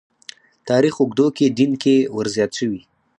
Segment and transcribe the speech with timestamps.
[0.69, 2.81] تاریخ اوږدو کې دین کې ورزیات شوي.